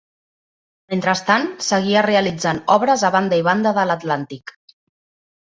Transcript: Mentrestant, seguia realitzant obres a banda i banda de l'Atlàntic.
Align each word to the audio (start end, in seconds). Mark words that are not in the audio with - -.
Mentrestant, 0.93 1.45
seguia 1.65 2.03
realitzant 2.07 2.63
obres 2.77 3.05
a 3.11 3.13
banda 3.17 3.41
i 3.43 3.45
banda 3.51 3.75
de 3.81 3.85
l'Atlàntic. 3.93 4.57